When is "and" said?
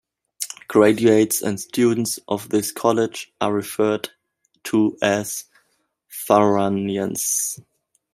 1.43-1.59